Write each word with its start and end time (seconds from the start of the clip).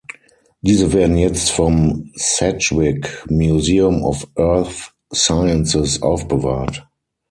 Diese 0.61 0.93
werden 0.93 1.15
jetzt 1.15 1.51
vom 1.51 2.11
Sedgwick 2.15 3.23
Museum 3.29 4.03
of 4.03 4.27
Earth 4.35 4.95
Sciences 5.13 6.01
aufbewahrt. 6.01 6.87